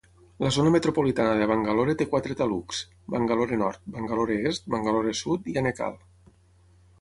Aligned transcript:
La 0.43 0.49
zona 0.53 0.69
metropolitana 0.75 1.35
de 1.39 1.47
Bangalore 1.51 1.95
té 1.99 2.07
quatre 2.13 2.37
taluks: 2.39 2.79
Bangalore 3.17 3.61
Nord, 3.63 3.85
Bangalore 3.99 4.39
Est, 4.53 4.67
Bangalore 4.77 5.15
Sud 5.21 5.47
i 5.55 5.57
Anekal. 5.63 6.01